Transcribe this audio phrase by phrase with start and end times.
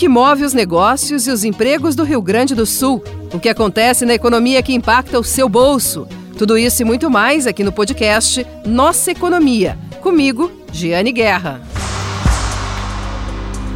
[0.00, 3.04] que move os negócios e os empregos do Rio Grande do Sul,
[3.34, 6.08] o que acontece na economia que impacta o seu bolso.
[6.38, 9.76] Tudo isso e muito mais aqui no podcast Nossa Economia.
[10.00, 11.60] Comigo, Giane Guerra.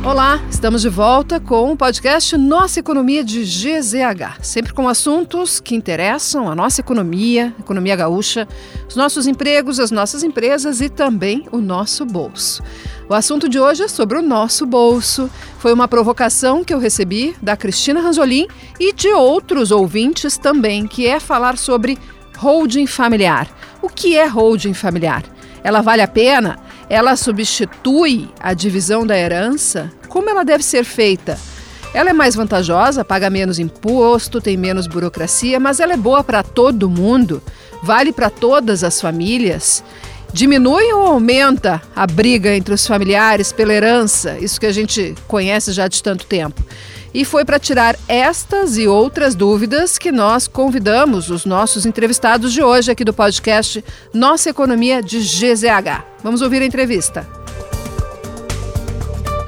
[0.03, 5.75] Olá, estamos de volta com o podcast Nossa Economia de GZH, sempre com assuntos que
[5.75, 8.49] interessam a nossa economia, economia gaúcha,
[8.89, 12.63] os nossos empregos, as nossas empresas e também o nosso bolso.
[13.07, 15.31] O assunto de hoje é sobre o nosso bolso.
[15.59, 18.47] Foi uma provocação que eu recebi da Cristina Ranzolin
[18.81, 21.99] e de outros ouvintes também, que é falar sobre
[22.39, 23.47] holding familiar.
[23.83, 25.23] O que é holding familiar?
[25.63, 26.59] Ela vale a pena?
[26.89, 29.93] Ela substitui a divisão da herança?
[30.09, 31.39] Como ela deve ser feita?
[31.93, 36.43] Ela é mais vantajosa, paga menos imposto, tem menos burocracia, mas ela é boa para
[36.43, 37.43] todo mundo,
[37.83, 39.85] vale para todas as famílias.
[40.35, 45.71] Diminui ou aumenta a briga entre os familiares pela herança, isso que a gente conhece
[45.71, 46.61] já de tanto tempo?
[47.15, 52.65] E foi para tirar estas e outras dúvidas que nós convidamos os nossos entrevistados de
[52.65, 56.05] hoje aqui do podcast Nossa Economia de GZH.
[56.21, 57.25] Vamos ouvir a entrevista.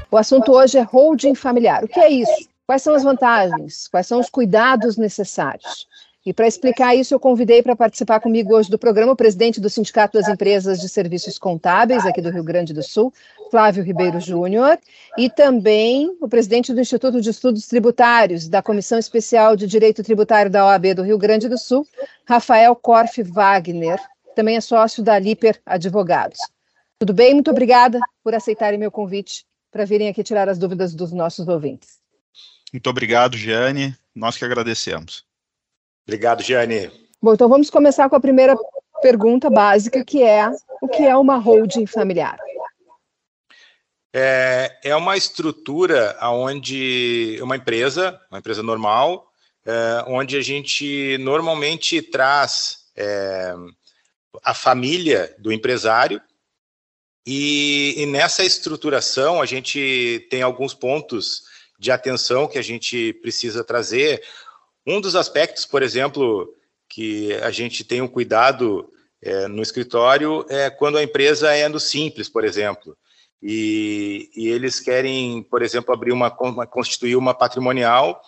[0.08, 1.82] O assunto hoje é holding familiar.
[1.82, 2.48] O que é isso?
[2.64, 3.88] Quais são as vantagens?
[3.88, 5.88] Quais são os cuidados necessários?
[6.26, 9.70] E para explicar isso, eu convidei para participar comigo hoje do programa o presidente do
[9.70, 13.14] Sindicato das Empresas de Serviços Contábeis, aqui do Rio Grande do Sul,
[13.48, 14.76] Flávio Ribeiro Júnior,
[15.16, 20.50] e também o presidente do Instituto de Estudos Tributários, da Comissão Especial de Direito Tributário
[20.50, 21.86] da OAB do Rio Grande do Sul,
[22.26, 24.00] Rafael Korf Wagner,
[24.34, 26.40] também é sócio da Liper Advogados.
[26.98, 27.34] Tudo bem?
[27.34, 32.00] Muito obrigada por aceitarem meu convite para virem aqui tirar as dúvidas dos nossos ouvintes.
[32.72, 33.94] Muito obrigado, Giane.
[34.12, 35.25] Nós que agradecemos.
[36.06, 36.90] Obrigado, Giane.
[37.20, 38.56] Bom, então vamos começar com a primeira
[39.02, 40.48] pergunta básica, que é
[40.80, 42.38] o que é uma holding familiar?
[44.14, 49.30] É, é uma estrutura onde uma empresa, uma empresa normal,
[49.66, 53.54] é, onde a gente normalmente traz é,
[54.42, 56.22] a família do empresário
[57.26, 61.42] e, e, nessa estruturação a gente tem alguns pontos
[61.78, 64.22] de atenção que a gente precisa trazer
[64.86, 66.48] um dos aspectos, por exemplo,
[66.88, 68.88] que a gente tem um cuidado
[69.20, 72.96] é, no escritório é quando a empresa é no simples, por exemplo,
[73.42, 78.20] e, e eles querem, por exemplo, abrir uma, constituir uma patrimonial,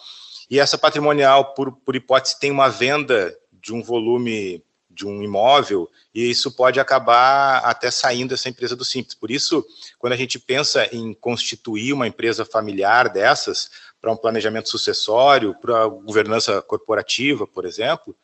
[0.50, 5.88] e essa patrimonial, por, por hipótese, tem uma venda de um volume de um imóvel,
[6.12, 9.14] e isso pode acabar até saindo essa empresa do simples.
[9.14, 9.64] Por isso,
[9.96, 13.70] quando a gente pensa em constituir uma empresa familiar dessas,
[14.00, 18.16] para um planejamento sucessório, para governança corporativa, por exemplo,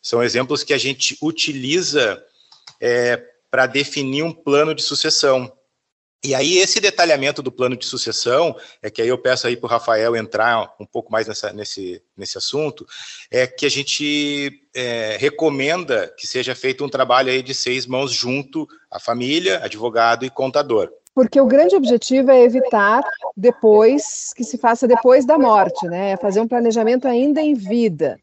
[0.00, 2.22] são exemplos que a gente utiliza
[2.80, 5.52] é, para definir um plano de sucessão.
[6.24, 9.66] E aí, esse detalhamento do plano de sucessão, é que aí eu peço aí para
[9.66, 12.86] o Rafael entrar um pouco mais nessa, nesse, nesse assunto,
[13.28, 18.12] é que a gente é, recomenda que seja feito um trabalho aí de seis mãos
[18.12, 23.02] junto à família, advogado e contador porque o grande objetivo é evitar
[23.36, 26.12] depois que se faça depois da morte, né?
[26.12, 28.18] É fazer um planejamento ainda em vida.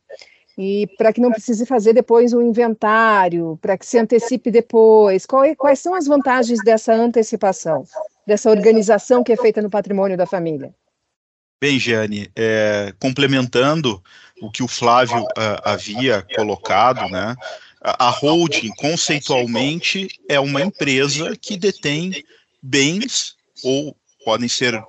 [0.58, 5.26] E para que não precise fazer depois um inventário, para que se antecipe depois.
[5.46, 7.86] É, quais são as vantagens dessa antecipação,
[8.28, 10.74] dessa organização que é feita no patrimônio da família?
[11.62, 14.02] Bem, Giane, é, complementando
[14.42, 17.36] o que o Flávio uh, havia colocado, né?
[17.82, 22.12] A holding, conceitualmente, é uma empresa que detém
[22.62, 24.86] bens ou podem ser uh,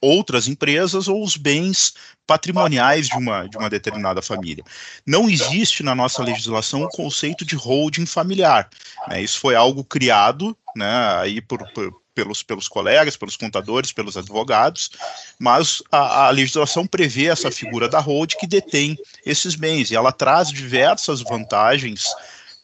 [0.00, 1.94] outras empresas ou os bens
[2.26, 4.64] patrimoniais de uma, de uma determinada família.
[5.06, 8.68] Não existe na nossa legislação o conceito de holding familiar.
[9.08, 9.22] Né?
[9.22, 14.90] Isso foi algo criado né, aí por, por, pelos, pelos colegas, pelos contadores, pelos advogados,
[15.38, 20.12] mas a, a legislação prevê essa figura da holding que detém esses bens e ela
[20.12, 22.06] traz diversas vantagens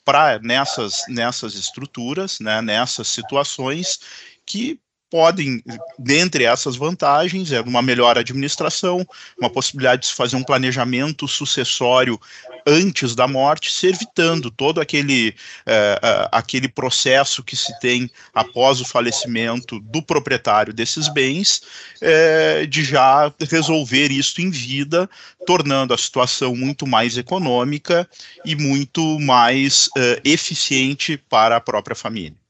[0.05, 4.01] para nessas, nessas estruturas, né, nessas situações
[4.47, 4.81] que
[5.15, 5.63] podem,
[5.97, 9.07] dentre essas vantagens, é uma melhor administração,
[9.39, 12.21] uma possibilidade de se fazer um planejamento sucessório
[12.67, 15.33] antes da morte, se evitando todo aquele,
[15.65, 21.63] é, é, aquele processo que se tem após o falecimento do proprietário desses bens,
[22.01, 25.09] é, de já resolver isso em vida,
[25.47, 28.09] tornando a situação muito mais econômica
[28.45, 29.89] e muito mais
[30.25, 32.44] eficiente para a própria família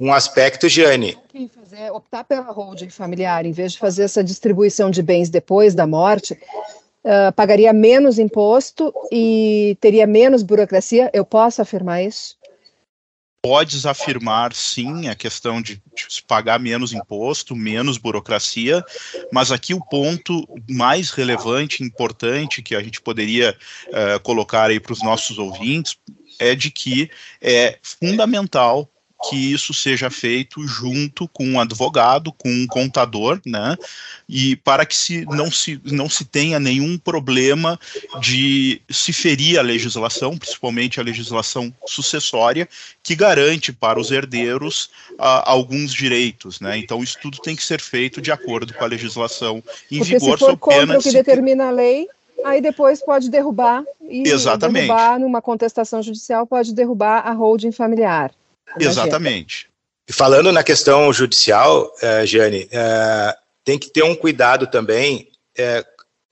[0.00, 1.18] um aspecto, Giane.
[1.28, 5.74] Quem fazer, optar pela holding familiar, em vez de fazer essa distribuição de bens depois
[5.74, 6.32] da morte,
[7.04, 11.10] uh, pagaria menos imposto e teria menos burocracia.
[11.12, 12.40] Eu posso afirmar isso?
[13.42, 18.84] podes afirmar sim a questão de, de pagar menos imposto, menos burocracia,
[19.32, 23.56] mas aqui o ponto mais relevante, importante que a gente poderia
[23.88, 25.96] uh, colocar aí para os nossos ouvintes
[26.38, 27.10] é de que
[27.40, 28.88] é fundamental
[29.28, 33.76] que isso seja feito junto com um advogado, com um contador, né?
[34.28, 37.78] E para que se não se não se tenha nenhum problema
[38.20, 42.68] de se ferir a legislação, principalmente a legislação sucessória,
[43.02, 46.78] que garante para os herdeiros uh, alguns direitos, né?
[46.78, 50.38] Então isso tudo tem que ser feito de acordo com a legislação em Porque vigor.
[50.38, 52.08] Se for contra o que determina a lei,
[52.44, 54.86] aí depois pode derrubar e Exatamente.
[54.86, 58.32] derrubar numa contestação judicial pode derrubar a holding familiar.
[58.78, 59.70] Exatamente.
[60.10, 65.30] E falando na questão judicial, eh, Jane, eh, tem que ter um cuidado também.
[65.56, 65.84] Eh,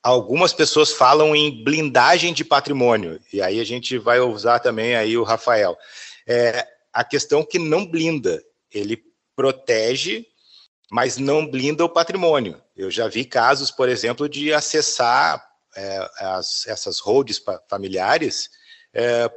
[0.03, 5.17] algumas pessoas falam em blindagem de patrimônio, e aí a gente vai usar também aí
[5.17, 5.79] o Rafael.
[6.93, 8.43] a questão que não blinda,
[8.73, 9.01] ele
[9.37, 10.27] protege,
[10.91, 12.61] mas não blinda o patrimônio.
[12.77, 15.43] Eu já vi casos, por exemplo, de acessar
[16.19, 17.41] as, essas holds
[17.71, 18.51] familiares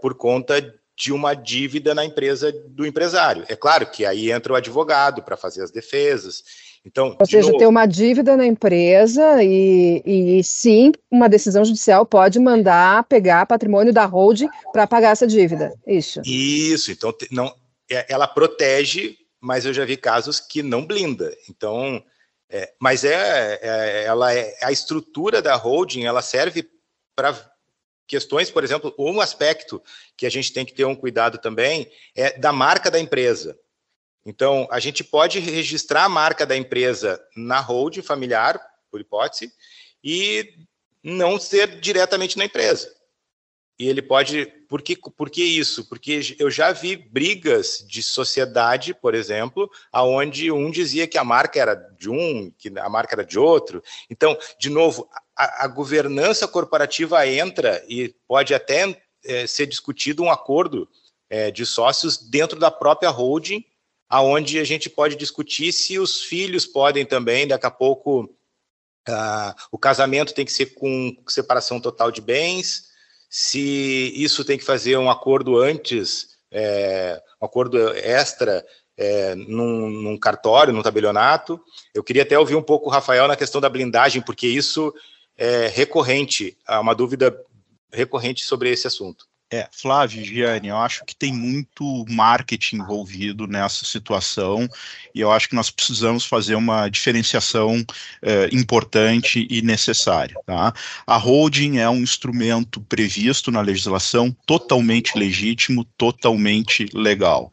[0.01, 0.59] por conta
[1.01, 3.43] de uma dívida na empresa do empresário.
[3.49, 6.43] É claro que aí entra o advogado para fazer as defesas.
[6.85, 7.57] Então, Ou seja, novo...
[7.57, 13.91] ter uma dívida na empresa e, e sim, uma decisão judicial pode mandar pegar patrimônio
[13.91, 15.73] da holding para pagar essa dívida.
[15.87, 16.21] Isso.
[16.23, 16.91] Isso.
[16.91, 17.51] Então, não,
[17.89, 21.35] é, ela protege, mas eu já vi casos que não blinda.
[21.49, 22.03] Então,
[22.47, 26.69] é, mas é, é, ela é a estrutura da holding, ela serve
[27.15, 27.35] para
[28.11, 29.81] questões, por exemplo, um aspecto
[30.17, 33.57] que a gente tem que ter um cuidado também é da marca da empresa.
[34.25, 38.59] Então, a gente pode registrar a marca da empresa na holding familiar,
[38.91, 39.49] por hipótese,
[40.03, 40.55] e
[41.01, 42.93] não ser diretamente na empresa.
[43.79, 44.45] E ele pode.
[44.67, 45.87] Por que, por que isso?
[45.87, 51.59] Porque eu já vi brigas de sociedade, por exemplo, aonde um dizia que a marca
[51.59, 53.81] era de um, que a marca era de outro.
[54.09, 55.09] Então, de novo,
[55.63, 60.87] a, governança corporativa entra e pode até é, ser discutido um acordo
[61.29, 63.63] é, de sócios dentro da própria holding,
[64.09, 68.23] aonde a gente pode discutir se os filhos podem também, daqui a pouco,
[69.07, 72.91] uh, o casamento tem que ser com separação total de bens,
[73.29, 78.65] se isso tem que fazer um acordo antes, é, um acordo extra
[78.97, 81.57] é, num, num, cartório, num tabelionato.
[81.93, 84.93] Eu queria até ouvir um pouco o Rafael na questão da blindagem, porque isso
[85.37, 87.35] é recorrente, uma dúvida
[87.91, 89.25] recorrente sobre esse assunto.
[89.53, 94.65] É, Flávio, Gianni, eu acho que tem muito marketing envolvido nessa situação
[95.13, 97.85] e eu acho que nós precisamos fazer uma diferenciação
[98.21, 100.37] é, importante e necessária.
[100.45, 100.73] Tá?
[101.05, 107.51] A holding é um instrumento previsto na legislação totalmente legítimo, totalmente legal.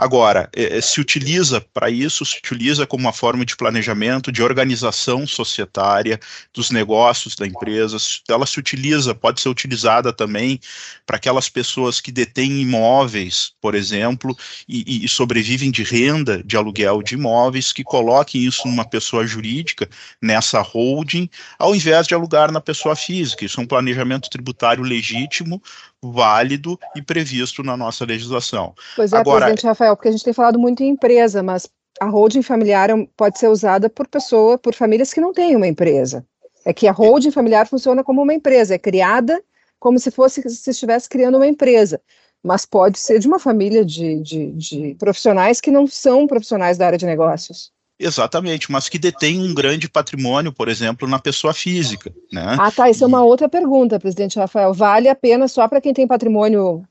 [0.00, 5.26] Agora, é, se utiliza para isso, se utiliza como uma forma de planejamento, de organização
[5.26, 6.18] societária
[6.54, 10.58] dos negócios da empresa, ela se utiliza, pode ser utilizada também
[11.04, 14.34] para aquelas pessoas que detêm imóveis, por exemplo,
[14.66, 19.86] e, e, sobrevivem de renda de aluguel de imóveis, que coloquem isso numa pessoa jurídica,
[20.22, 23.44] nessa holding, ao invés de alugar na pessoa física.
[23.44, 25.62] Isso é um planejamento tributário legítimo,
[26.02, 28.74] válido e previsto na nossa legislação.
[28.96, 31.68] Pois é, Agora, presidente Rafael, porque a gente tem falado muito em empresa, mas
[32.00, 35.66] a holding familiar é pode ser usada por pessoa, por famílias que não têm uma
[35.66, 36.24] empresa.
[36.64, 39.42] É que a holding familiar funciona como uma empresa, é criada
[39.78, 42.00] como se fosse se estivesse criando uma empresa,
[42.42, 46.86] mas pode ser de uma família de, de, de profissionais que não são profissionais da
[46.86, 47.72] área de negócios.
[48.00, 52.10] Exatamente, mas que detém um grande patrimônio, por exemplo, na pessoa física.
[52.32, 52.56] Né?
[52.58, 52.88] Ah, tá.
[52.88, 53.04] Isso e...
[53.04, 54.72] é uma outra pergunta, presidente Rafael.
[54.72, 56.82] Vale a pena só para quem tem patrimônio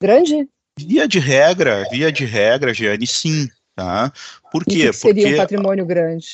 [0.00, 0.48] grande?
[0.78, 3.48] Via de regra, via de regra, Giane, sim.
[3.76, 4.12] Tá?
[4.50, 4.86] Por quê?
[4.86, 6.26] que seria Porque um patrimônio grande?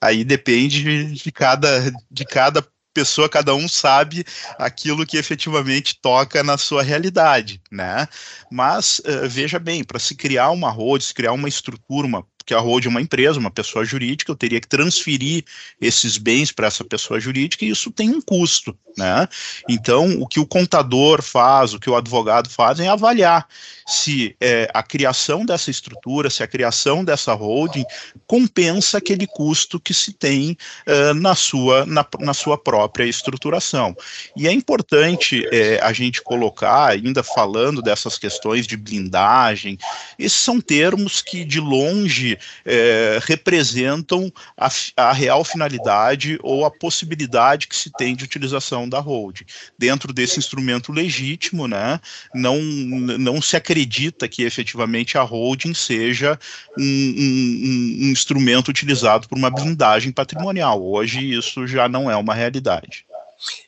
[0.00, 4.24] Aí depende de cada, de cada pessoa, cada um sabe
[4.58, 8.08] aquilo que efetivamente toca na sua realidade, né?
[8.50, 12.54] Mas uh, veja bem, para se criar uma road, se criar uma estrutura, uma que
[12.54, 15.44] a Road é uma empresa, uma pessoa jurídica, eu teria que transferir
[15.78, 19.28] esses bens para essa pessoa jurídica e isso tem um custo, né?
[19.68, 23.46] Então, o que o contador faz, o que o advogado faz é avaliar
[23.86, 27.84] se é, a criação dessa estrutura, se a criação dessa holding
[28.26, 33.96] compensa aquele custo que se tem uh, na, sua, na, na, sua própria estruturação.
[34.36, 39.78] E é importante é, a gente colocar, ainda falando dessas questões de blindagem,
[40.18, 47.66] esses são termos que de longe é, representam a, a, real finalidade ou a possibilidade
[47.66, 49.44] que se tem de utilização da holding.
[49.78, 52.00] Dentro desse instrumento legítimo, né,
[52.34, 56.38] não, não se acredita que efetivamente a holding seja
[56.76, 60.82] um, um, um instrumento utilizado por uma blindagem patrimonial.
[60.82, 63.04] Hoje isso já não é uma realidade.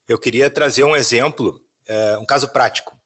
[0.09, 3.00] Eu queria trazer um exemplo, é, um caso prático.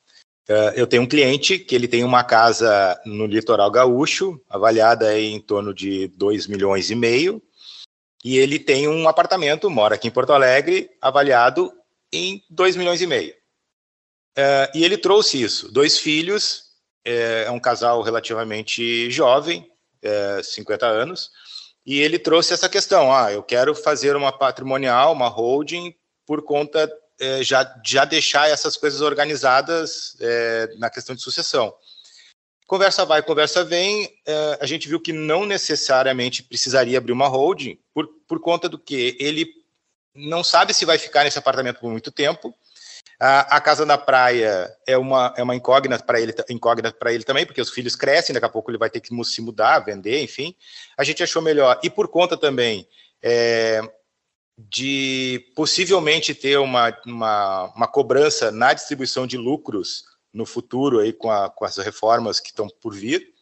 [0.48, 5.40] É, eu tenho um cliente que ele tem uma casa no litoral gaúcho, avaliada em
[5.40, 7.42] torno de 2 milhões e meio,
[8.22, 11.72] e ele tem um apartamento, mora aqui em Porto Alegre, avaliado
[12.12, 13.34] em 2 milhões e meio.
[14.36, 16.64] É, e ele trouxe isso, dois filhos,
[17.04, 19.70] é um casal relativamente jovem,
[20.42, 21.30] 50 anos,
[21.86, 25.94] e ele trouxe essa questão, ah, eu quero fazer uma patrimonial, uma holding,
[26.26, 26.90] por conta
[27.20, 31.74] é, já, já deixar essas coisas organizadas é, na questão de sucessão.
[32.66, 37.78] Conversa vai, conversa vem, é, a gente viu que não necessariamente precisaria abrir uma holding,
[37.92, 39.46] por, por conta do que ele
[40.14, 42.54] não sabe se vai ficar nesse apartamento por muito tempo.
[43.20, 47.22] A, a casa da praia é uma, é uma incógnita para ele, incógnita para ele
[47.22, 50.22] também, porque os filhos crescem, daqui a pouco ele vai ter que se mudar, vender,
[50.22, 50.54] enfim.
[50.96, 51.78] A gente achou melhor.
[51.82, 52.88] E por conta também
[53.22, 53.80] é,
[54.56, 61.30] de possivelmente ter uma, uma, uma, cobrança na distribuição de lucros no futuro aí com,
[61.30, 63.34] a, com as reformas que estão por vir,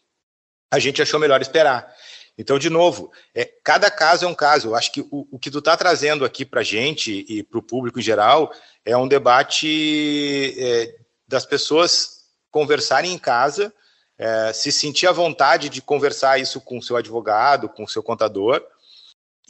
[0.71, 1.95] a gente achou melhor esperar.
[2.37, 4.69] Então, de novo, é, cada caso é um caso.
[4.69, 7.59] Eu acho que o, o que tu está trazendo aqui para a gente e para
[7.59, 8.53] o público em geral
[8.85, 10.97] é um debate é,
[11.29, 13.73] das pessoas conversarem em casa,
[14.19, 18.03] é, se sentir à vontade de conversar isso com o seu advogado, com o seu
[18.03, 18.63] contador,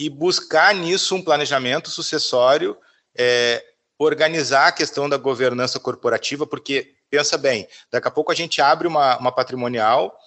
[0.03, 2.77] e buscar nisso um planejamento sucessório,
[3.17, 3.65] é,
[3.97, 8.89] organizar a questão da governança corporativa, porque, pensa bem, daqui a pouco a gente abre
[8.89, 10.19] uma, uma patrimonial,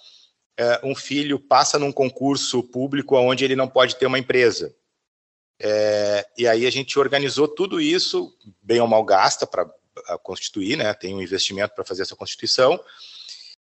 [0.56, 4.74] é, um filho passa num concurso público onde ele não pode ter uma empresa.
[5.60, 9.68] É, e aí a gente organizou tudo isso, bem ou mal gasta para
[10.22, 10.94] constituir, né?
[10.94, 12.80] tem um investimento para fazer essa constituição,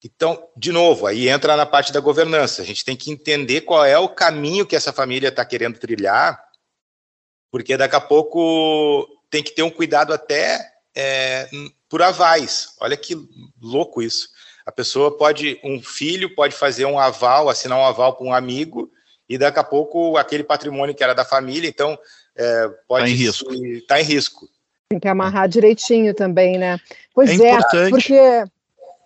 [0.05, 2.63] então, de novo, aí entra na parte da governança.
[2.63, 6.41] A gente tem que entender qual é o caminho que essa família está querendo trilhar,
[7.51, 10.65] porque daqui a pouco tem que ter um cuidado até
[10.95, 11.49] é,
[11.89, 12.75] por avais.
[12.81, 13.17] Olha que
[13.61, 14.29] louco isso.
[14.65, 18.91] A pessoa pode, um filho pode fazer um aval, assinar um aval para um amigo,
[19.29, 21.99] e daqui a pouco aquele patrimônio que era da família, então
[22.37, 23.87] é, pode estar tá em risco.
[23.87, 24.49] Tá em risco.
[24.91, 26.79] Tem que amarrar direitinho também, né?
[27.15, 28.45] Pois é, é porque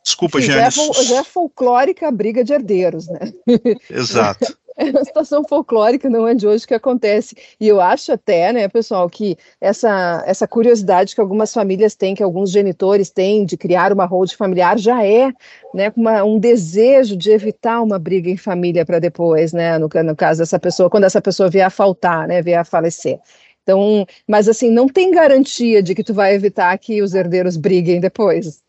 [0.04, 3.32] Desculpa, Sim, Já é, já é folclórica a briga de herdeiros, né?
[3.88, 4.56] Exato.
[4.76, 7.36] É uma situação folclórica, não é de hoje que acontece.
[7.60, 12.22] E eu acho até, né, pessoal, que essa, essa curiosidade que algumas famílias têm, que
[12.22, 15.30] alguns genitores têm de criar uma holding familiar, já é
[15.74, 20.16] né, uma, um desejo de evitar uma briga em família para depois, né, no, no
[20.16, 23.20] caso dessa pessoa, quando essa pessoa vier a faltar, né, vier a falecer.
[23.62, 28.00] Então, mas assim, não tem garantia de que tu vai evitar que os herdeiros briguem
[28.00, 28.61] depois.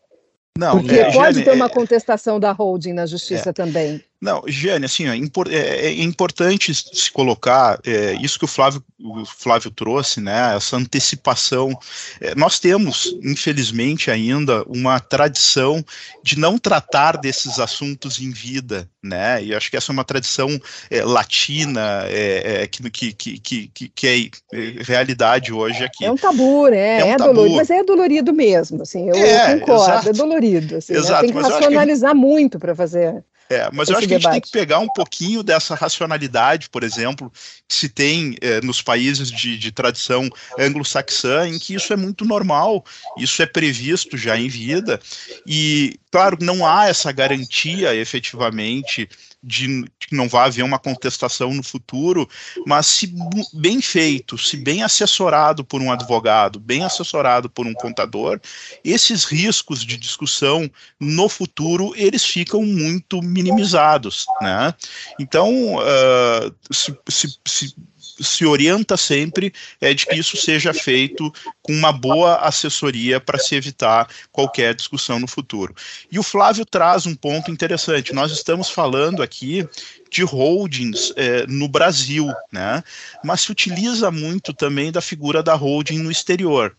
[0.56, 4.00] Não, Porque é, pode ter uma contestação da holding na justiça é, também.
[4.24, 5.18] Não, Giane, assim, é,
[5.54, 10.78] é, é, importante se colocar é, isso que o Flávio, o Flávio trouxe, né, essa
[10.78, 11.78] antecipação.
[12.18, 15.84] É, nós temos, infelizmente, ainda uma tradição
[16.22, 20.48] de não tratar desses assuntos em vida, né, e acho que essa é uma tradição
[20.90, 26.06] é, latina é, que, que, que, que, que é realidade hoje aqui.
[26.06, 27.34] É um tabu, né, é, um tabu.
[27.34, 30.08] dolorido, mas é dolorido mesmo, assim, eu, eu concordo, exato.
[30.08, 31.32] é dolorido, assim, exato, né?
[31.32, 32.16] tem que racionalizar que...
[32.16, 35.42] muito para fazer é, mas eu acho que a gente tem que pegar um pouquinho
[35.42, 37.30] dessa racionalidade, por exemplo,
[37.68, 42.24] que se tem é, nos países de, de tradição anglo-saxã, em que isso é muito
[42.24, 42.84] normal,
[43.18, 45.00] isso é previsto já em vida,
[45.46, 49.08] e, claro, não há essa garantia efetivamente
[49.44, 52.28] de que não vai haver uma contestação no futuro,
[52.66, 53.14] mas se
[53.52, 58.40] bem feito, se bem assessorado por um advogado, bem assessorado por um contador,
[58.82, 64.74] esses riscos de discussão no futuro eles ficam muito minimizados, né?
[65.20, 67.74] Então, uh, se, se, se
[68.20, 73.54] se orienta sempre é de que isso seja feito com uma boa assessoria para se
[73.54, 75.74] evitar qualquer discussão no futuro.
[76.10, 78.12] E o Flávio traz um ponto interessante.
[78.12, 79.66] Nós estamos falando aqui
[80.14, 82.84] de holdings é, no Brasil, né?
[83.24, 86.76] Mas se utiliza muito também da figura da holding no exterior.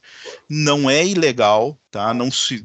[0.50, 2.14] Não é ilegal, tá?
[2.14, 2.62] Não se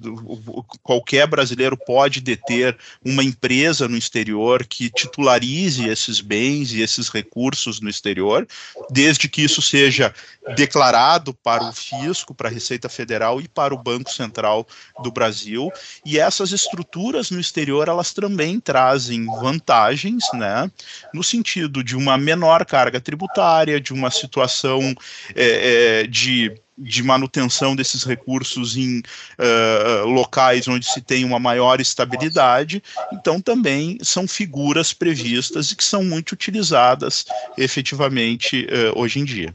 [0.83, 7.81] qualquer brasileiro pode deter uma empresa no exterior que titularize esses bens e esses recursos
[7.81, 8.45] no exterior,
[8.91, 10.13] desde que isso seja
[10.57, 14.67] declarado para o fisco, para a Receita Federal e para o Banco Central
[15.01, 15.71] do Brasil.
[16.05, 20.60] E essas estruturas no exterior elas também trazem vantagens, né?
[20.65, 20.71] Né?
[21.13, 24.95] No sentido de uma menor carga tributária, de uma situação
[25.35, 31.79] é, é, de de manutenção desses recursos em uh, locais onde se tem uma maior
[31.79, 37.27] estabilidade, então também são figuras previstas e que são muito utilizadas
[37.59, 39.55] efetivamente uh, hoje em dia.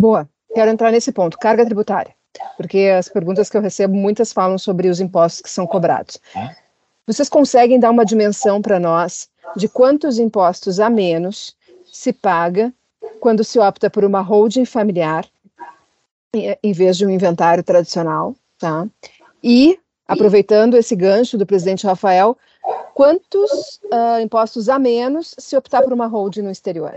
[0.00, 2.14] Boa, quero entrar nesse ponto, carga tributária,
[2.56, 6.20] porque as perguntas que eu recebo, muitas falam sobre os impostos que são cobrados.
[7.04, 12.72] Vocês conseguem dar uma dimensão para nós de quantos impostos a menos se paga
[13.18, 15.26] quando se opta por uma holding familiar
[16.34, 18.86] em vez de um inventário tradicional, tá?
[19.42, 22.38] E, aproveitando esse gancho do presidente Rafael,
[22.94, 26.94] quantos uh, impostos a menos se optar por uma holding no exterior?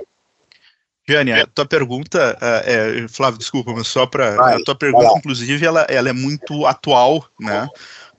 [1.08, 5.66] Jane, a tua pergunta, uh, é, Flávio, desculpa, mas só para a tua pergunta, inclusive,
[5.66, 7.68] ela, ela é muito atual, né?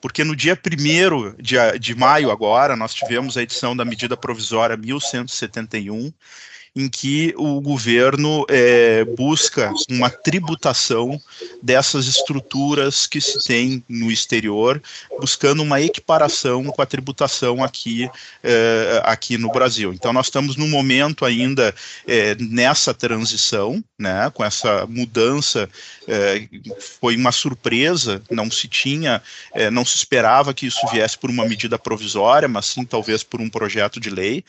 [0.05, 4.77] Porque no dia 1 de, de maio, agora, nós tivemos a edição da medida provisória
[4.77, 6.13] 1171,
[6.77, 11.21] em que o governo é, busca uma tributação
[11.63, 14.83] dessas estruturas que se tem no exterior,
[15.21, 18.11] buscando uma equiparação com a tributação aqui,
[18.43, 19.93] é, aqui no Brasil.
[19.93, 21.73] Então, nós estamos num momento ainda
[22.09, 25.69] é, nessa transição, né, com essa mudança,
[26.09, 26.49] é,
[27.01, 31.45] foi uma surpresa, não se tinha, é, não se esperava que isso viesse por uma
[31.45, 34.45] medida provisória, mas sim talvez por um projeto de lei.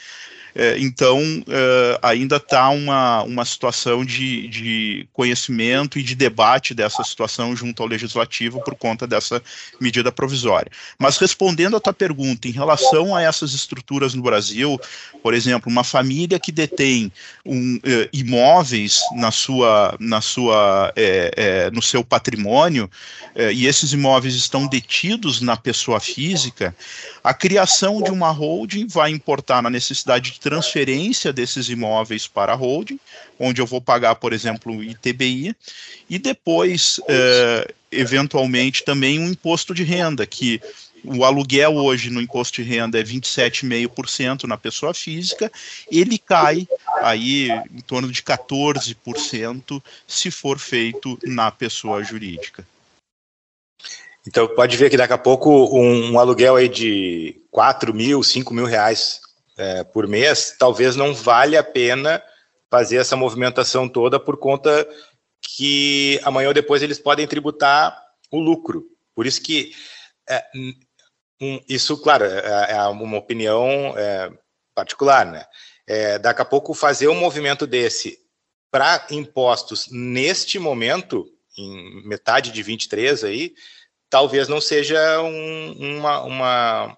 [0.58, 1.20] É, então,
[1.50, 7.84] é, ainda está uma, uma situação de, de conhecimento e de debate dessa situação junto
[7.84, 9.44] ao Legislativo por conta dessa
[9.82, 10.72] medida provisória.
[10.98, 14.80] Mas respondendo a tua pergunta, em relação a essas estruturas no Brasil,
[15.22, 17.12] por exemplo, uma família que detém
[17.46, 22.90] um, uh, imóveis na sua, na sua, é, é, no seu patrimônio,
[23.36, 26.74] é, e esses imóveis estão detidos na pessoa física,
[27.22, 32.56] a criação de uma holding vai importar na necessidade de transferência desses imóveis para a
[32.56, 33.00] holding,
[33.40, 35.56] onde eu vou pagar, por exemplo, o ITBI,
[36.08, 40.62] e depois, eh, eventualmente, também um imposto de renda, que
[41.04, 45.52] o aluguel hoje no imposto de renda é 27,5% na pessoa física,
[45.92, 46.68] ele cai
[47.02, 52.64] aí em torno de 14% se for feito na pessoa jurídica.
[54.28, 58.54] Então pode ver que daqui a pouco um, um aluguel aí de 4 mil, 5
[58.54, 59.25] mil reais
[59.58, 62.24] é, por mês, talvez não valha a pena
[62.70, 64.88] fazer essa movimentação toda por conta
[65.42, 67.98] que amanhã ou depois eles podem tributar
[68.32, 68.86] o lucro.
[69.14, 69.74] Por isso que
[70.28, 70.44] é,
[71.42, 74.32] um, isso, claro, é, é uma opinião é,
[74.74, 75.46] particular, né?
[75.88, 78.20] É, daqui a pouco fazer um movimento desse
[78.72, 81.26] para impostos neste momento,
[81.58, 83.54] em metade de 23 aí,
[84.10, 86.98] talvez não seja um, uma, uma,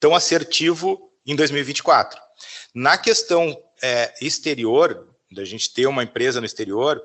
[0.00, 2.20] tão assertivo em 2024.
[2.74, 7.02] Na questão é, exterior, da gente ter uma empresa no exterior,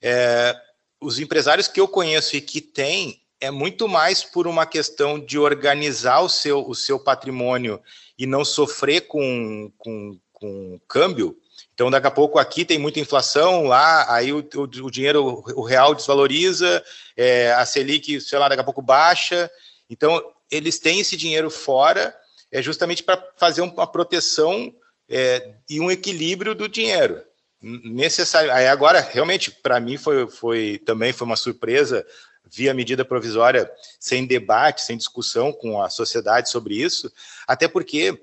[0.00, 0.54] é,
[1.00, 5.38] os empresários que eu conheço e que têm é muito mais por uma questão de
[5.38, 7.82] organizar o seu, o seu patrimônio
[8.18, 11.36] e não sofrer com, com, com câmbio,
[11.76, 15.62] então, daqui a pouco aqui tem muita inflação, lá aí o, o, o dinheiro, o
[15.62, 16.82] real desvaloriza,
[17.14, 19.50] é, a Selic, sei lá, daqui a pouco baixa.
[19.90, 22.16] Então, eles têm esse dinheiro fora,
[22.50, 24.74] é justamente para fazer uma proteção
[25.08, 27.22] é, e um equilíbrio do dinheiro
[27.60, 28.52] necessário.
[28.52, 32.06] Aí agora, realmente, para mim foi, foi também foi uma surpresa
[32.44, 37.12] via medida provisória sem debate, sem discussão com a sociedade sobre isso,
[37.46, 38.22] até porque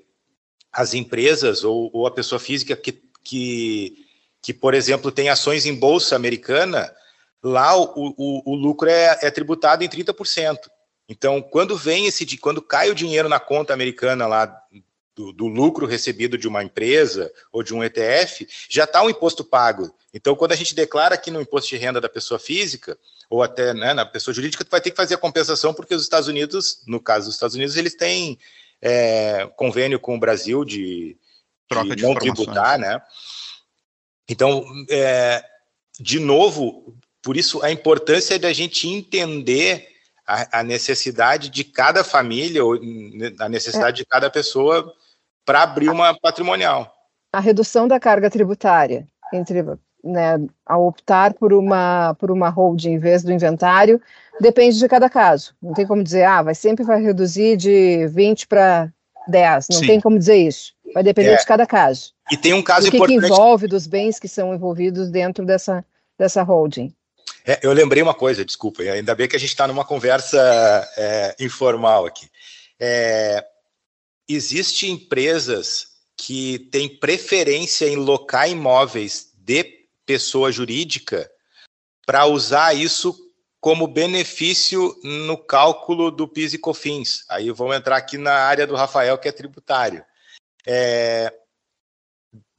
[0.72, 4.06] as empresas ou, ou a pessoa física que que,
[4.42, 6.94] que, por exemplo, tem ações em bolsa americana,
[7.42, 10.58] lá o, o, o lucro é, é, tributado em 30%.
[11.08, 14.46] Então, quando vem esse, quando cai o dinheiro na conta americana lá
[15.14, 19.44] do, do lucro recebido de uma empresa ou de um ETF, já está um imposto
[19.44, 19.94] pago.
[20.12, 23.72] Então, quando a gente declara aqui no imposto de renda da pessoa física, ou até
[23.74, 26.82] né, na pessoa jurídica, tu vai ter que fazer a compensação, porque os Estados Unidos,
[26.86, 28.38] no caso dos Estados Unidos, eles têm
[28.80, 31.16] é, convênio com o Brasil de,
[31.68, 33.00] troca de, não tributar, né?
[34.28, 35.44] Então, é,
[35.98, 39.93] de novo, por isso a importância da gente entender
[40.26, 42.78] a, a necessidade de cada família ou
[43.40, 44.04] a necessidade é.
[44.04, 44.92] de cada pessoa
[45.44, 46.92] para abrir uma patrimonial.
[47.32, 49.62] A redução da carga tributária entre
[50.02, 54.00] né, ao optar por uma por uma holding em vez do inventário
[54.40, 55.54] depende de cada caso.
[55.62, 58.92] Não tem como dizer, ah, vai sempre vai reduzir de 20 para
[59.28, 59.66] 10.
[59.70, 59.86] Não Sim.
[59.86, 60.74] tem como dizer isso.
[60.92, 61.36] Vai depender é.
[61.36, 62.12] de cada caso.
[62.30, 63.20] E tem um caso o que importante.
[63.20, 65.84] que envolve dos bens que são envolvidos dentro dessa,
[66.18, 66.94] dessa holding.
[67.46, 70.38] É, eu lembrei uma coisa, desculpa, ainda bem que a gente está numa conversa
[70.96, 72.28] é, informal aqui.
[72.80, 73.44] É,
[74.28, 79.64] Existem empresas que tem preferência em locar imóveis de
[80.06, 81.30] pessoa jurídica
[82.06, 83.14] para usar isso
[83.60, 87.24] como benefício no cálculo do PIS e COFINS.
[87.28, 90.04] Aí vamos entrar aqui na área do Rafael, que é tributário.
[90.66, 91.32] É...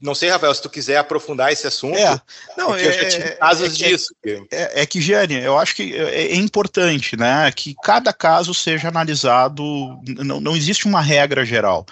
[0.06, 1.98] Não sei, Rafael, se tu quiser aprofundar esse assunto.
[1.98, 2.22] É,
[2.56, 4.16] não, é, eu já tive é, casos é, disso.
[4.24, 8.88] É, é, que, Giane, eu acho que é, é, importante, né, que cada caso seja
[8.88, 9.64] analisado,
[10.06, 11.86] não, não existe uma regra geral.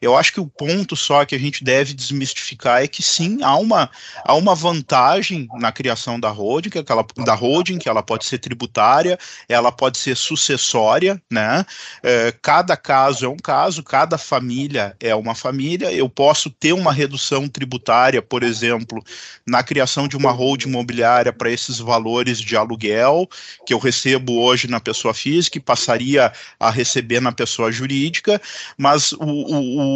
[0.00, 3.56] Eu acho que o ponto só que a gente deve desmistificar é que sim, há
[3.56, 3.90] uma,
[4.24, 8.38] há uma vantagem na criação da holding, que ela, da holding, que ela pode ser
[8.38, 11.64] tributária, ela pode ser sucessória, né?
[12.02, 15.92] É, cada caso é um caso, cada família é uma família.
[15.92, 19.02] Eu posso ter uma redução tributária, por exemplo,
[19.46, 23.28] na criação de uma holding imobiliária para esses valores de aluguel
[23.66, 28.40] que eu recebo hoje na pessoa física e passaria a receber na pessoa jurídica,
[28.76, 29.87] mas o, o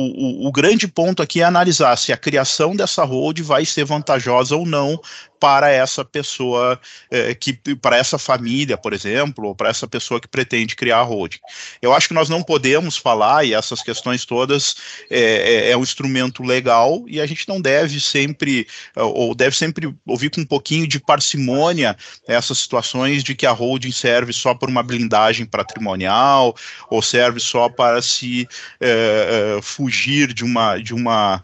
[0.47, 4.67] o, grande ponto aqui é analisar se a criação dessa hold vai ser vantajosa ou
[4.67, 5.01] não
[5.43, 10.29] para essa pessoa, é, que para essa família, por exemplo, ou para essa pessoa que
[10.29, 11.41] pretende criar a holding.
[11.83, 14.77] Eu acho que nós não podemos falar, e essas questões todas
[15.11, 20.31] é, é, um instrumento legal, e a gente não deve sempre, ou deve sempre ouvir
[20.31, 21.97] com um pouquinho de parcimônia
[22.29, 26.55] essas situações de que a holding serve só por uma blindagem patrimonial,
[26.89, 28.47] ou serve só para se
[29.61, 31.43] fugir de uma, de uma,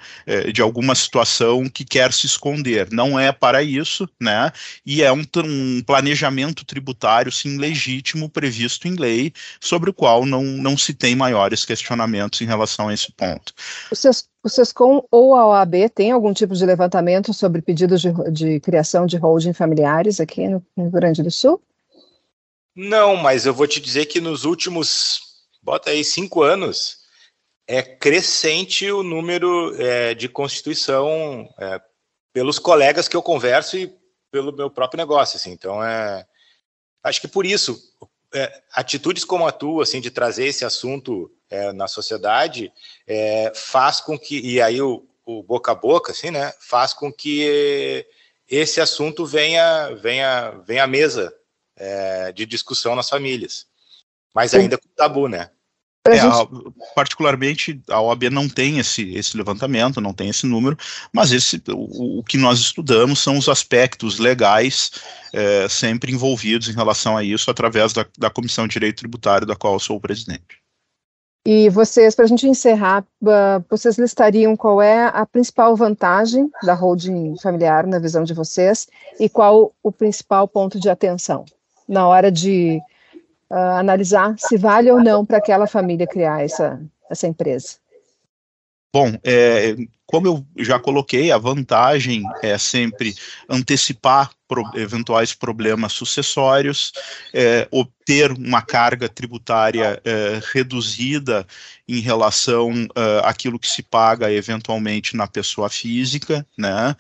[0.53, 2.87] de alguma situação que quer se esconder.
[2.93, 4.53] Não é para isso isso, né?
[4.85, 10.43] E é um, um, planejamento tributário, sim, legítimo, previsto em lei, sobre o qual não,
[10.43, 13.53] não se tem maiores questionamentos em relação a esse ponto.
[13.91, 18.13] O, Ses, o SESCOM ou a OAB tem algum tipo de levantamento sobre pedidos de,
[18.31, 21.61] de criação de holding familiares aqui no, no Rio Grande do Sul?
[22.77, 25.21] Não, mas eu vou te dizer que nos últimos,
[25.63, 26.99] bota aí, cinco anos,
[27.67, 31.81] é crescente o número é, de constituição é,
[32.39, 33.93] pelos colegas que eu converso e
[34.31, 35.51] pelo meu próprio negócio, assim.
[35.51, 36.25] Então, é,
[37.03, 37.77] acho que por isso,
[38.33, 42.73] é, atitudes como a tua, assim, de trazer esse assunto é, na sociedade,
[43.09, 47.13] é, faz com que, e aí o, o, boca a boca, assim, né, faz com
[47.13, 48.07] que
[48.49, 51.35] esse assunto venha, venha, venha à mesa
[51.75, 53.67] é, de discussão nas famílias.
[54.33, 55.51] Mas ainda com tabu, né?
[56.07, 56.27] É, gente...
[56.27, 56.47] a,
[56.95, 60.77] particularmente, a OAB não tem esse, esse levantamento, não tem esse número,
[61.13, 64.91] mas esse, o, o que nós estudamos são os aspectos legais
[65.33, 69.57] é, sempre envolvidos em relação a isso, através da, da Comissão de Direito Tributário, da
[69.57, 70.59] qual eu sou o presidente.
[71.47, 73.05] E vocês, para a gente encerrar,
[73.71, 78.87] vocês listariam qual é a principal vantagem da holding familiar na visão de vocês
[79.19, 81.47] e qual o principal ponto de atenção
[81.89, 82.79] na hora de
[83.51, 86.81] uh, analisar se vale ou não para aquela família criar essa,
[87.11, 87.77] essa empresa.
[88.95, 89.77] Bom, é,
[90.09, 93.15] como eu já coloquei, a vantagem é sempre
[93.47, 96.93] antecipar pro, eventuais problemas sucessórios,
[97.35, 101.47] é, obter uma carga tributária é, reduzida
[101.89, 106.95] em relação uh, àquilo que se paga eventualmente na pessoa física, né?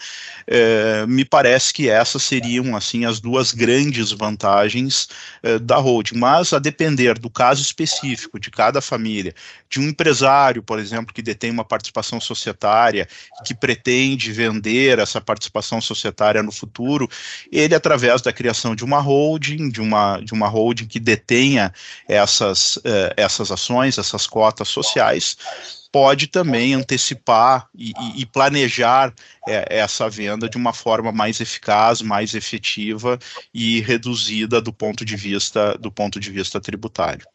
[0.47, 5.09] É, me parece que essas seriam assim as duas grandes vantagens
[5.45, 9.35] uh, da holding, mas a depender do caso específico de cada família,
[9.69, 12.98] de um empresário, por exemplo, que detém uma participação societária,
[13.45, 17.09] que pretende vender essa participação societária no futuro,
[17.53, 21.73] ele através da criação de uma holding, de uma de uma holding que detenha
[22.09, 25.37] essas uh, essas ações, essas cotas sociais,
[25.91, 29.13] pode também antecipar e, e planejar
[29.47, 33.19] é, essa venda de uma forma mais eficaz, mais efetiva
[33.53, 37.27] e reduzida do ponto de vista do ponto de vista tributário.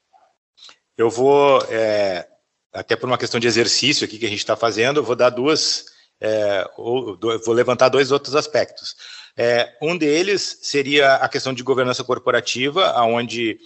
[0.98, 2.28] Eu vou é,
[2.74, 5.86] até por uma questão de exercício aqui que a gente está fazendo, vou dar duas,
[6.20, 8.96] é, ou, vou levantar dois outros aspectos.
[9.38, 13.60] É, um deles seria a questão de governança corporativa, onde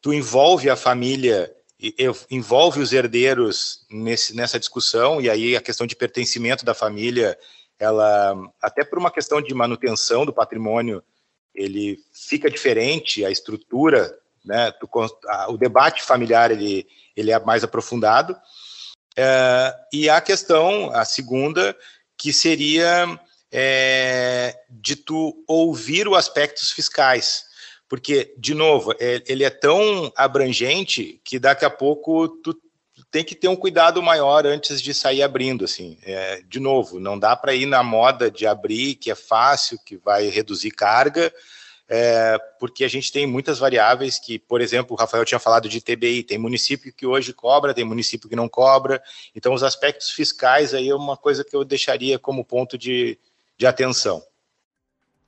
[0.00, 1.54] tu envolve a família
[2.30, 7.38] envolve os herdeiros nesse, nessa discussão, e aí a questão de pertencimento da família,
[7.78, 11.02] ela, até por uma questão de manutenção do patrimônio,
[11.54, 14.72] ele fica diferente, a estrutura, né,
[15.48, 18.36] o debate familiar, ele, ele é mais aprofundado,
[19.16, 21.76] é, e a questão, a segunda,
[22.16, 23.18] que seria
[23.52, 27.44] é, de tu ouvir os aspectos fiscais,
[27.88, 32.56] porque, de novo, é, ele é tão abrangente que daqui a pouco tu
[33.10, 35.98] tem que ter um cuidado maior antes de sair abrindo, assim.
[36.04, 39.96] É, de novo, não dá para ir na moda de abrir, que é fácil, que
[39.96, 41.32] vai reduzir carga,
[41.92, 45.80] é, porque a gente tem muitas variáveis que, por exemplo, o Rafael tinha falado de
[45.80, 49.02] TBI, tem município que hoje cobra, tem município que não cobra,
[49.34, 53.18] então os aspectos fiscais aí é uma coisa que eu deixaria como ponto de,
[53.58, 54.22] de atenção.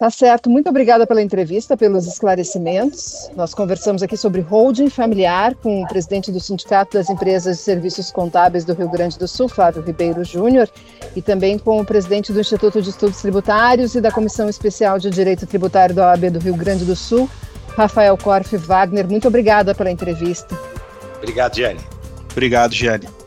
[0.02, 0.50] Tá certo.
[0.50, 3.30] Muito obrigada pela entrevista, pelos esclarecimentos.
[3.36, 8.10] Nós conversamos aqui sobre holding familiar com o presidente do Sindicato das Empresas de Serviços
[8.10, 10.68] Contábeis do Rio Grande do Sul, Flávio Ribeiro Júnior,
[11.14, 15.08] e também com o presidente do Instituto de Estudos Tributários e da Comissão Especial de
[15.08, 17.30] Direito Tributário da OAB do Rio Grande do Sul,
[17.76, 19.08] Rafael Corf Wagner.
[19.08, 20.58] Muito obrigada pela entrevista.
[21.18, 21.80] Obrigado, Gianni.
[22.32, 23.21] Obrigado, Gianni.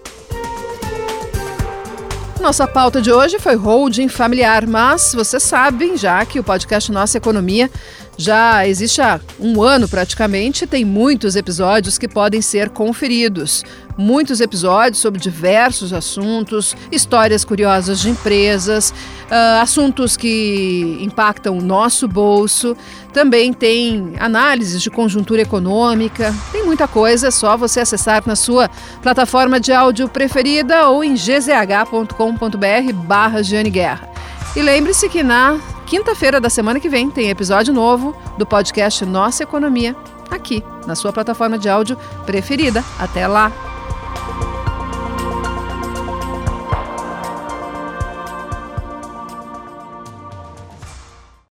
[2.42, 7.18] Nossa pauta de hoje foi holding familiar, mas vocês sabem já que o podcast Nossa
[7.18, 7.72] Economia
[8.18, 13.64] já existe há um ano praticamente, tem muitos episódios que podem ser conferidos.
[13.98, 18.94] Muitos episódios sobre diversos assuntos, histórias curiosas de empresas,
[19.30, 22.76] uh, assuntos que impactam o nosso bolso.
[23.14, 26.34] Também tem análises de conjuntura econômica.
[26.52, 28.70] Tem muita coisa, é só você acessar na sua
[29.02, 34.16] plataforma de áudio preferida ou em gzh.com.br barra Guerra.
[34.56, 39.44] E lembre-se que na quinta-feira da semana que vem tem episódio novo do podcast Nossa
[39.44, 39.94] Economia,
[40.32, 42.82] aqui na sua plataforma de áudio preferida.
[42.98, 43.65] Até lá!